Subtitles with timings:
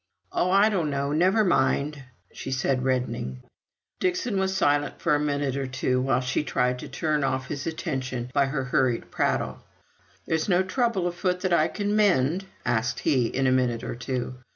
[0.31, 1.11] "Oh, I don't know!
[1.11, 2.01] Never mind,"
[2.33, 3.43] said she, reddening.
[3.99, 7.67] Dixon was silent for a minute or two, while she tried to turn off his
[7.67, 9.59] attention by her hurried prattle.
[10.25, 14.37] "There's no trouble afoot that I can mend?" asked he, in a minute or two.